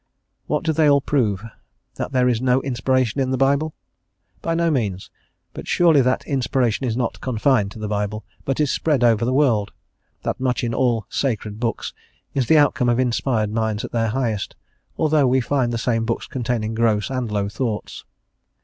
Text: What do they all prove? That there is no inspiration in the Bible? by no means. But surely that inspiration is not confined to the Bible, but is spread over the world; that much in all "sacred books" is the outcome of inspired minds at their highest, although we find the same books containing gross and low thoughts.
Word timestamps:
What 0.47 0.63
do 0.63 0.73
they 0.73 0.89
all 0.89 0.99
prove? 0.99 1.43
That 1.97 2.11
there 2.11 2.27
is 2.27 2.41
no 2.41 2.59
inspiration 2.63 3.21
in 3.21 3.29
the 3.29 3.37
Bible? 3.37 3.75
by 4.41 4.55
no 4.55 4.71
means. 4.71 5.11
But 5.53 5.67
surely 5.67 6.01
that 6.01 6.25
inspiration 6.25 6.87
is 6.87 6.97
not 6.97 7.21
confined 7.21 7.69
to 7.73 7.77
the 7.77 7.87
Bible, 7.87 8.25
but 8.43 8.59
is 8.59 8.71
spread 8.71 9.03
over 9.03 9.23
the 9.23 9.31
world; 9.31 9.73
that 10.23 10.39
much 10.39 10.63
in 10.63 10.73
all 10.73 11.05
"sacred 11.07 11.59
books" 11.59 11.93
is 12.33 12.47
the 12.47 12.57
outcome 12.57 12.89
of 12.89 12.99
inspired 12.99 13.51
minds 13.51 13.85
at 13.85 13.91
their 13.91 14.07
highest, 14.07 14.55
although 14.97 15.27
we 15.27 15.39
find 15.39 15.71
the 15.71 15.77
same 15.77 16.03
books 16.03 16.25
containing 16.25 16.73
gross 16.73 17.11
and 17.11 17.31
low 17.31 17.47
thoughts. 17.47 18.03